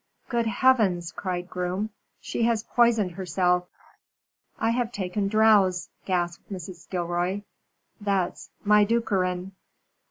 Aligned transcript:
"Good 0.29 0.47
Heavens!" 0.47 1.11
cried 1.11 1.47
Groom. 1.47 1.91
"She 2.19 2.41
has 2.45 2.63
poisoned 2.63 3.11
herself!" 3.11 3.67
"I 4.57 4.71
have 4.71 4.91
taken 4.91 5.27
drows," 5.27 5.89
gasped 6.05 6.51
Mrs. 6.51 6.89
Gilroy. 6.89 7.43
"That's 8.03 8.49
my 8.63 8.83
dukkerin!" 8.83 9.51